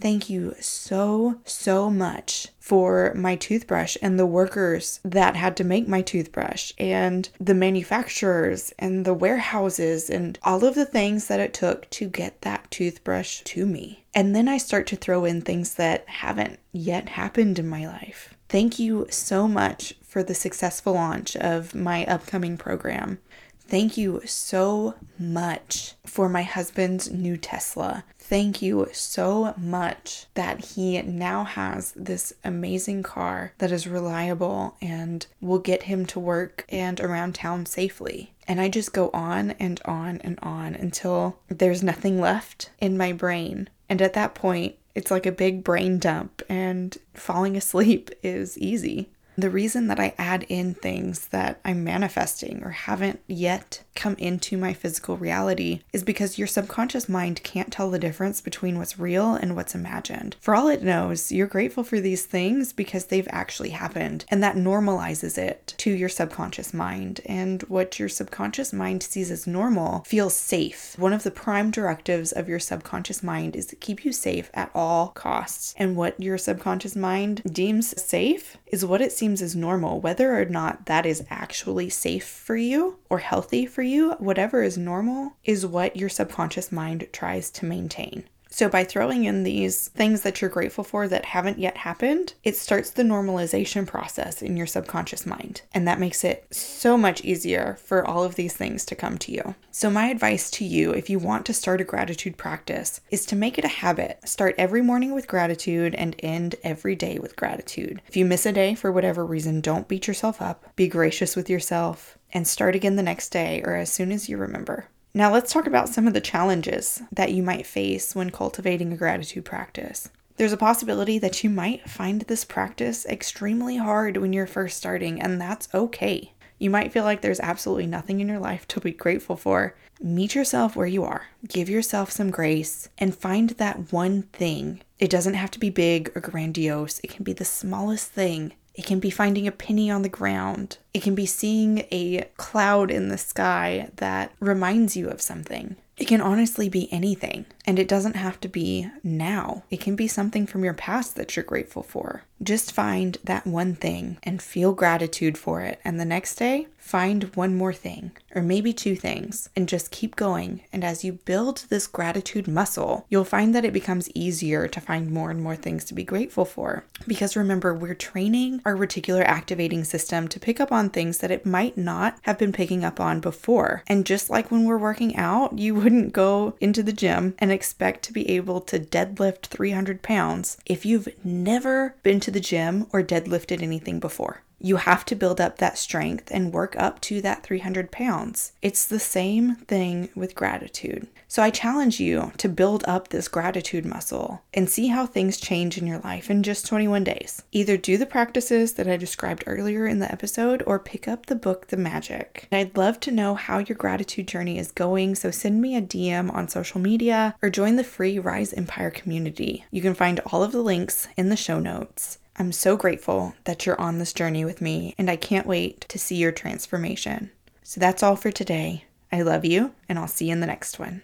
Thank 0.00 0.28
you 0.28 0.54
so, 0.60 1.40
so 1.44 1.88
much 1.88 2.48
for 2.58 3.12
my 3.14 3.36
toothbrush 3.36 3.96
and 4.02 4.18
the 4.18 4.26
workers 4.26 5.00
that 5.04 5.36
had 5.36 5.56
to 5.58 5.64
make 5.64 5.86
my 5.86 6.02
toothbrush 6.02 6.72
and 6.78 7.28
the 7.38 7.54
manufacturers 7.54 8.72
and 8.78 9.04
the 9.04 9.14
warehouses 9.14 10.10
and 10.10 10.38
all 10.42 10.64
of 10.64 10.74
the 10.74 10.84
things 10.84 11.28
that 11.28 11.40
it 11.40 11.54
took 11.54 11.88
to 11.90 12.08
get 12.08 12.42
that 12.42 12.70
toothbrush 12.70 13.42
to 13.42 13.66
me. 13.66 14.04
And 14.14 14.34
then 14.34 14.48
I 14.48 14.58
start 14.58 14.86
to 14.88 14.96
throw 14.96 15.24
in 15.24 15.42
things 15.42 15.74
that 15.74 16.08
haven't 16.08 16.58
yet 16.72 17.10
happened 17.10 17.58
in 17.58 17.68
my 17.68 17.86
life. 17.86 18.34
Thank 18.48 18.78
you 18.78 19.06
so 19.10 19.48
much 19.48 19.94
for 20.02 20.22
the 20.22 20.34
successful 20.34 20.94
launch 20.94 21.36
of 21.36 21.74
my 21.74 22.04
upcoming 22.06 22.56
program. 22.56 23.18
Thank 23.66 23.96
you 23.96 24.20
so 24.26 24.94
much 25.18 25.94
for 26.06 26.28
my 26.28 26.42
husband's 26.42 27.10
new 27.10 27.36
Tesla. 27.36 28.04
Thank 28.18 28.62
you 28.62 28.88
so 28.92 29.54
much 29.56 30.26
that 30.34 30.64
he 30.64 31.00
now 31.02 31.44
has 31.44 31.92
this 31.92 32.32
amazing 32.44 33.02
car 33.02 33.52
that 33.58 33.72
is 33.72 33.86
reliable 33.86 34.76
and 34.80 35.26
will 35.40 35.58
get 35.58 35.84
him 35.84 36.06
to 36.06 36.20
work 36.20 36.64
and 36.68 37.00
around 37.00 37.34
town 37.34 37.66
safely. 37.66 38.32
And 38.46 38.60
I 38.60 38.68
just 38.68 38.92
go 38.92 39.10
on 39.12 39.52
and 39.52 39.80
on 39.84 40.20
and 40.22 40.38
on 40.42 40.74
until 40.74 41.38
there's 41.48 41.82
nothing 41.82 42.20
left 42.20 42.70
in 42.80 42.96
my 42.98 43.12
brain. 43.12 43.68
And 43.88 44.02
at 44.02 44.12
that 44.14 44.34
point, 44.34 44.76
it's 44.94 45.10
like 45.10 45.26
a 45.26 45.32
big 45.32 45.64
brain 45.64 45.98
dump, 45.98 46.40
and 46.48 46.96
falling 47.14 47.56
asleep 47.56 48.10
is 48.22 48.56
easy. 48.58 49.10
The 49.36 49.50
reason 49.50 49.88
that 49.88 49.98
I 49.98 50.14
add 50.16 50.44
in 50.48 50.74
things 50.74 51.28
that 51.28 51.60
I'm 51.64 51.82
manifesting 51.82 52.62
or 52.62 52.70
haven't 52.70 53.20
yet 53.26 53.82
come 53.94 54.14
into 54.18 54.56
my 54.56 54.72
physical 54.72 55.16
reality 55.16 55.80
is 55.92 56.02
because 56.02 56.38
your 56.38 56.46
subconscious 56.46 57.08
mind 57.08 57.42
can't 57.42 57.72
tell 57.72 57.90
the 57.90 57.98
difference 57.98 58.40
between 58.40 58.78
what's 58.78 58.98
real 58.98 59.34
and 59.34 59.56
what's 59.56 59.74
imagined. 59.74 60.36
For 60.40 60.54
all 60.54 60.68
it 60.68 60.82
knows, 60.82 61.32
you're 61.32 61.46
grateful 61.46 61.84
for 61.84 62.00
these 62.00 62.26
things 62.26 62.72
because 62.72 63.06
they've 63.06 63.28
actually 63.30 63.70
happened, 63.70 64.24
and 64.28 64.42
that 64.42 64.56
normalizes 64.56 65.38
it 65.38 65.74
to 65.78 65.90
your 65.90 66.08
subconscious 66.08 66.74
mind. 66.74 67.20
And 67.26 67.62
what 67.64 67.98
your 67.98 68.08
subconscious 68.08 68.72
mind 68.72 69.02
sees 69.02 69.30
as 69.30 69.46
normal 69.46 70.04
feels 70.04 70.34
safe. 70.34 70.94
One 70.98 71.12
of 71.12 71.22
the 71.22 71.30
prime 71.30 71.70
directives 71.70 72.32
of 72.32 72.48
your 72.48 72.60
subconscious 72.60 73.22
mind 73.22 73.56
is 73.56 73.66
to 73.66 73.76
keep 73.76 74.04
you 74.04 74.12
safe 74.12 74.50
at 74.54 74.70
all 74.74 75.08
costs. 75.08 75.74
And 75.76 75.96
what 75.96 76.20
your 76.20 76.38
subconscious 76.38 76.96
mind 76.96 77.42
deems 77.44 78.00
safe 78.02 78.56
is 78.66 78.84
what 78.84 79.00
it 79.00 79.12
seems 79.24 79.40
as 79.40 79.56
normal, 79.56 80.02
whether 80.02 80.38
or 80.38 80.44
not 80.44 80.84
that 80.84 81.06
is 81.06 81.24
actually 81.30 81.88
safe 81.88 82.26
for 82.26 82.56
you 82.56 82.98
or 83.08 83.20
healthy 83.20 83.64
for 83.64 83.80
you, 83.80 84.10
whatever 84.18 84.62
is 84.62 84.76
normal 84.76 85.32
is 85.44 85.64
what 85.64 85.96
your 85.96 86.10
subconscious 86.10 86.70
mind 86.70 87.08
tries 87.10 87.50
to 87.50 87.64
maintain. 87.64 88.28
So, 88.54 88.68
by 88.68 88.84
throwing 88.84 89.24
in 89.24 89.42
these 89.42 89.88
things 89.88 90.20
that 90.20 90.40
you're 90.40 90.48
grateful 90.48 90.84
for 90.84 91.08
that 91.08 91.24
haven't 91.24 91.58
yet 91.58 91.78
happened, 91.78 92.34
it 92.44 92.56
starts 92.56 92.90
the 92.90 93.02
normalization 93.02 93.84
process 93.84 94.42
in 94.42 94.56
your 94.56 94.68
subconscious 94.68 95.26
mind. 95.26 95.62
And 95.72 95.88
that 95.88 95.98
makes 95.98 96.22
it 96.22 96.46
so 96.54 96.96
much 96.96 97.24
easier 97.24 97.76
for 97.82 98.06
all 98.06 98.22
of 98.22 98.36
these 98.36 98.54
things 98.54 98.84
to 98.84 98.94
come 98.94 99.18
to 99.18 99.32
you. 99.32 99.56
So, 99.72 99.90
my 99.90 100.06
advice 100.06 100.52
to 100.52 100.64
you, 100.64 100.92
if 100.92 101.10
you 101.10 101.18
want 101.18 101.46
to 101.46 101.52
start 101.52 101.80
a 101.80 101.84
gratitude 101.84 102.36
practice, 102.36 103.00
is 103.10 103.26
to 103.26 103.34
make 103.34 103.58
it 103.58 103.64
a 103.64 103.78
habit. 103.82 104.20
Start 104.24 104.54
every 104.56 104.82
morning 104.82 105.14
with 105.14 105.26
gratitude 105.26 105.96
and 105.96 106.14
end 106.20 106.54
every 106.62 106.94
day 106.94 107.18
with 107.18 107.34
gratitude. 107.34 108.02
If 108.06 108.16
you 108.16 108.24
miss 108.24 108.46
a 108.46 108.52
day 108.52 108.76
for 108.76 108.92
whatever 108.92 109.26
reason, 109.26 109.62
don't 109.62 109.88
beat 109.88 110.06
yourself 110.06 110.40
up. 110.40 110.76
Be 110.76 110.86
gracious 110.86 111.34
with 111.34 111.50
yourself 111.50 112.18
and 112.32 112.46
start 112.46 112.76
again 112.76 112.94
the 112.94 113.02
next 113.02 113.30
day 113.30 113.62
or 113.64 113.74
as 113.74 113.92
soon 113.92 114.12
as 114.12 114.28
you 114.28 114.36
remember. 114.36 114.86
Now, 115.16 115.32
let's 115.32 115.52
talk 115.52 115.68
about 115.68 115.88
some 115.88 116.08
of 116.08 116.12
the 116.12 116.20
challenges 116.20 117.00
that 117.12 117.32
you 117.32 117.40
might 117.40 117.68
face 117.68 118.16
when 118.16 118.30
cultivating 118.30 118.92
a 118.92 118.96
gratitude 118.96 119.44
practice. 119.44 120.10
There's 120.36 120.52
a 120.52 120.56
possibility 120.56 121.20
that 121.20 121.44
you 121.44 121.50
might 121.50 121.88
find 121.88 122.22
this 122.22 122.44
practice 122.44 123.06
extremely 123.06 123.76
hard 123.76 124.16
when 124.16 124.32
you're 124.32 124.48
first 124.48 124.76
starting, 124.76 125.22
and 125.22 125.40
that's 125.40 125.68
okay. 125.72 126.32
You 126.58 126.68
might 126.68 126.92
feel 126.92 127.04
like 127.04 127.20
there's 127.20 127.38
absolutely 127.38 127.86
nothing 127.86 128.18
in 128.18 128.28
your 128.28 128.40
life 128.40 128.66
to 128.68 128.80
be 128.80 128.90
grateful 128.90 129.36
for. 129.36 129.76
Meet 130.00 130.34
yourself 130.34 130.74
where 130.74 130.88
you 130.88 131.04
are, 131.04 131.28
give 131.46 131.68
yourself 131.68 132.10
some 132.10 132.32
grace, 132.32 132.88
and 132.98 133.14
find 133.14 133.50
that 133.50 133.92
one 133.92 134.22
thing. 134.32 134.80
It 134.98 135.10
doesn't 135.10 135.34
have 135.34 135.52
to 135.52 135.60
be 135.60 135.70
big 135.70 136.10
or 136.16 136.20
grandiose, 136.20 137.00
it 137.04 137.10
can 137.10 137.22
be 137.22 137.32
the 137.32 137.44
smallest 137.44 138.10
thing 138.10 138.54
it 138.74 138.84
can 138.84 139.00
be 139.00 139.10
finding 139.10 139.46
a 139.46 139.52
penny 139.52 139.90
on 139.90 140.02
the 140.02 140.08
ground. 140.08 140.78
It 140.92 141.02
can 141.02 141.14
be 141.14 141.26
seeing 141.26 141.86
a 141.90 142.28
cloud 142.36 142.90
in 142.90 143.08
the 143.08 143.18
sky 143.18 143.90
that 143.96 144.32
reminds 144.40 144.96
you 144.96 145.08
of 145.08 145.22
something. 145.22 145.76
It 145.96 146.08
can 146.08 146.20
honestly 146.20 146.68
be 146.68 146.92
anything, 146.92 147.46
and 147.66 147.78
it 147.78 147.86
doesn't 147.86 148.16
have 148.16 148.40
to 148.40 148.48
be 148.48 148.90
now. 149.04 149.62
It 149.70 149.80
can 149.80 149.94
be 149.94 150.08
something 150.08 150.44
from 150.44 150.64
your 150.64 150.74
past 150.74 151.14
that 151.14 151.36
you're 151.36 151.44
grateful 151.44 151.84
for. 151.84 152.24
Just 152.44 152.72
find 152.72 153.16
that 153.24 153.46
one 153.46 153.74
thing 153.74 154.18
and 154.22 154.42
feel 154.42 154.74
gratitude 154.74 155.38
for 155.38 155.62
it, 155.62 155.80
and 155.82 155.98
the 155.98 156.04
next 156.04 156.34
day, 156.34 156.66
find 156.76 157.34
one 157.34 157.56
more 157.56 157.72
thing, 157.72 158.10
or 158.34 158.42
maybe 158.42 158.70
two 158.70 158.94
things, 158.94 159.48
and 159.56 159.66
just 159.66 159.90
keep 159.90 160.14
going. 160.16 160.60
And 160.70 160.84
as 160.84 161.02
you 161.02 161.14
build 161.14 161.64
this 161.70 161.86
gratitude 161.86 162.46
muscle, 162.46 163.06
you'll 163.08 163.24
find 163.24 163.54
that 163.54 163.64
it 163.64 163.72
becomes 163.72 164.10
easier 164.14 164.68
to 164.68 164.80
find 164.82 165.10
more 165.10 165.30
and 165.30 165.42
more 165.42 165.56
things 165.56 165.86
to 165.86 165.94
be 165.94 166.04
grateful 166.04 166.44
for. 166.44 166.84
Because 167.06 167.36
remember, 167.36 167.72
we're 167.72 167.94
training 167.94 168.60
our 168.66 168.76
reticular 168.76 169.24
activating 169.24 169.82
system 169.82 170.28
to 170.28 170.38
pick 170.38 170.60
up 170.60 170.70
on 170.70 170.90
things 170.90 171.18
that 171.18 171.30
it 171.30 171.46
might 171.46 171.78
not 171.78 172.18
have 172.22 172.36
been 172.36 172.52
picking 172.52 172.84
up 172.84 173.00
on 173.00 173.20
before. 173.20 173.82
And 173.86 174.04
just 174.04 174.28
like 174.28 174.50
when 174.50 174.66
we're 174.66 174.76
working 174.76 175.16
out, 175.16 175.58
you 175.58 175.74
wouldn't 175.74 176.12
go 176.12 176.54
into 176.60 176.82
the 176.82 176.92
gym 176.92 177.34
and 177.38 177.50
expect 177.50 178.02
to 178.02 178.12
be 178.12 178.28
able 178.28 178.60
to 178.60 178.78
deadlift 178.78 179.46
300 179.46 180.02
pounds 180.02 180.58
if 180.66 180.84
you've 180.84 181.08
never 181.24 181.94
been 182.02 182.20
to 182.20 182.30
the 182.34 182.40
gym 182.40 182.86
or 182.92 183.02
deadlifted 183.02 183.62
anything 183.62 183.98
before. 183.98 184.42
You 184.60 184.76
have 184.76 185.04
to 185.06 185.14
build 185.14 185.42
up 185.42 185.58
that 185.58 185.76
strength 185.76 186.30
and 186.30 186.52
work 186.52 186.74
up 186.78 187.00
to 187.02 187.20
that 187.20 187.42
300 187.42 187.90
pounds. 187.90 188.52
It's 188.62 188.86
the 188.86 188.98
same 188.98 189.56
thing 189.56 190.08
with 190.14 190.34
gratitude. 190.34 191.06
So 191.28 191.42
I 191.42 191.50
challenge 191.50 192.00
you 192.00 192.32
to 192.38 192.48
build 192.48 192.82
up 192.86 193.08
this 193.08 193.28
gratitude 193.28 193.84
muscle 193.84 194.42
and 194.54 194.70
see 194.70 194.86
how 194.86 195.04
things 195.04 195.36
change 195.36 195.76
in 195.76 195.86
your 195.86 195.98
life 195.98 196.30
in 196.30 196.42
just 196.42 196.66
21 196.66 197.04
days. 197.04 197.42
Either 197.52 197.76
do 197.76 197.98
the 197.98 198.06
practices 198.06 198.74
that 198.74 198.88
I 198.88 198.96
described 198.96 199.44
earlier 199.46 199.86
in 199.86 199.98
the 199.98 200.10
episode 200.10 200.62
or 200.66 200.78
pick 200.78 201.08
up 201.08 201.26
the 201.26 201.36
book 201.36 201.66
The 201.66 201.76
Magic. 201.76 202.48
I'd 202.50 202.76
love 202.76 203.00
to 203.00 203.10
know 203.10 203.34
how 203.34 203.58
your 203.58 203.76
gratitude 203.76 204.28
journey 204.28 204.58
is 204.58 204.72
going, 204.72 205.14
so 205.16 205.30
send 205.30 205.60
me 205.60 205.76
a 205.76 205.82
DM 205.82 206.32
on 206.32 206.48
social 206.48 206.80
media 206.80 207.34
or 207.42 207.50
join 207.50 207.76
the 207.76 207.84
free 207.84 208.18
Rise 208.18 208.54
Empire 208.54 208.90
community. 208.90 209.66
You 209.70 209.82
can 209.82 209.94
find 209.94 210.20
all 210.20 210.42
of 210.42 210.52
the 210.52 210.62
links 210.62 211.08
in 211.16 211.28
the 211.28 211.36
show 211.36 211.58
notes. 211.58 212.18
I'm 212.36 212.50
so 212.50 212.76
grateful 212.76 213.34
that 213.44 213.64
you're 213.64 213.80
on 213.80 213.98
this 213.98 214.12
journey 214.12 214.44
with 214.44 214.60
me, 214.60 214.96
and 214.98 215.08
I 215.08 215.14
can't 215.14 215.46
wait 215.46 215.82
to 215.82 216.00
see 216.00 216.16
your 216.16 216.32
transformation. 216.32 217.30
So 217.62 217.78
that's 217.78 218.02
all 218.02 218.16
for 218.16 218.32
today. 218.32 218.86
I 219.12 219.22
love 219.22 219.44
you, 219.44 219.70
and 219.88 220.00
I'll 220.00 220.08
see 220.08 220.26
you 220.26 220.32
in 220.32 220.40
the 220.40 220.46
next 220.48 220.80
one. 220.80 221.02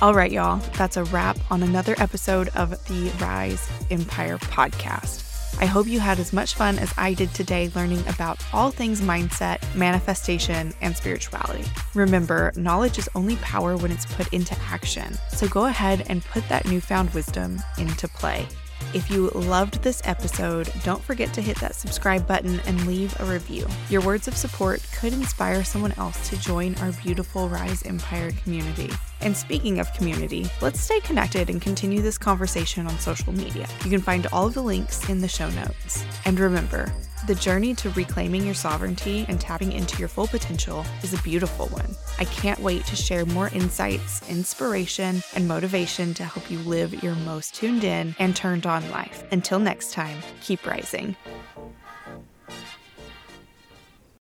All 0.00 0.14
right, 0.14 0.30
y'all, 0.30 0.58
that's 0.76 0.96
a 0.96 1.02
wrap 1.02 1.36
on 1.50 1.64
another 1.64 1.96
episode 1.98 2.50
of 2.54 2.70
the 2.86 3.10
Rise 3.20 3.68
Empire 3.90 4.38
podcast. 4.38 5.24
I 5.60 5.66
hope 5.66 5.88
you 5.88 5.98
had 5.98 6.20
as 6.20 6.32
much 6.32 6.54
fun 6.54 6.78
as 6.78 6.94
I 6.96 7.14
did 7.14 7.34
today 7.34 7.68
learning 7.74 8.06
about 8.06 8.40
all 8.52 8.70
things 8.70 9.00
mindset, 9.00 9.60
manifestation, 9.74 10.72
and 10.80 10.96
spirituality. 10.96 11.64
Remember, 11.94 12.52
knowledge 12.54 12.96
is 12.96 13.08
only 13.16 13.34
power 13.36 13.76
when 13.76 13.90
it's 13.90 14.06
put 14.06 14.32
into 14.32 14.56
action. 14.60 15.18
So 15.30 15.48
go 15.48 15.64
ahead 15.64 16.06
and 16.08 16.24
put 16.24 16.48
that 16.48 16.66
newfound 16.66 17.10
wisdom 17.10 17.60
into 17.76 18.06
play. 18.06 18.46
If 18.94 19.10
you 19.10 19.28
loved 19.30 19.82
this 19.82 20.00
episode, 20.04 20.72
don't 20.82 21.02
forget 21.02 21.32
to 21.34 21.42
hit 21.42 21.58
that 21.60 21.74
subscribe 21.74 22.26
button 22.26 22.60
and 22.66 22.86
leave 22.86 23.18
a 23.20 23.24
review. 23.24 23.66
Your 23.90 24.00
words 24.00 24.28
of 24.28 24.36
support 24.36 24.82
could 24.98 25.12
inspire 25.12 25.62
someone 25.64 25.92
else 25.98 26.28
to 26.30 26.38
join 26.38 26.74
our 26.76 26.92
beautiful 26.92 27.48
Rise 27.48 27.82
Empire 27.84 28.30
community. 28.42 28.90
And 29.20 29.36
speaking 29.36 29.78
of 29.78 29.92
community, 29.94 30.48
let's 30.60 30.80
stay 30.80 31.00
connected 31.00 31.50
and 31.50 31.60
continue 31.60 32.00
this 32.00 32.18
conversation 32.18 32.86
on 32.86 32.98
social 32.98 33.32
media. 33.32 33.66
You 33.84 33.90
can 33.90 34.00
find 34.00 34.26
all 34.32 34.46
of 34.46 34.54
the 34.54 34.62
links 34.62 35.08
in 35.08 35.20
the 35.20 35.28
show 35.28 35.50
notes. 35.50 36.04
And 36.24 36.38
remember, 36.38 36.92
The 37.28 37.34
journey 37.34 37.74
to 37.74 37.90
reclaiming 37.90 38.46
your 38.46 38.54
sovereignty 38.54 39.26
and 39.28 39.38
tapping 39.38 39.72
into 39.72 39.98
your 39.98 40.08
full 40.08 40.28
potential 40.28 40.86
is 41.02 41.12
a 41.12 41.20
beautiful 41.20 41.66
one. 41.66 41.94
I 42.18 42.24
can't 42.24 42.58
wait 42.60 42.86
to 42.86 42.96
share 42.96 43.26
more 43.26 43.50
insights, 43.50 44.26
inspiration, 44.30 45.22
and 45.34 45.46
motivation 45.46 46.14
to 46.14 46.24
help 46.24 46.50
you 46.50 46.58
live 46.60 47.02
your 47.02 47.14
most 47.16 47.54
tuned 47.54 47.84
in 47.84 48.16
and 48.18 48.34
turned 48.34 48.64
on 48.64 48.90
life. 48.90 49.24
Until 49.30 49.58
next 49.58 49.92
time, 49.92 50.16
keep 50.40 50.66
rising. 50.66 51.16